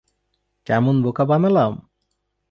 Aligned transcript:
কেমন 0.67 0.95
বোকা 1.03 1.23
বানালাম! 1.25 1.73